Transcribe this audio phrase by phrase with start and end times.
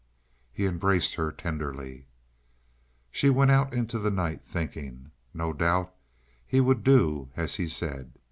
[0.51, 2.07] He embraced her tenderly.
[3.11, 5.11] She went out into the night, thinking.
[5.31, 5.93] No doubt
[6.43, 8.11] he would do as he said.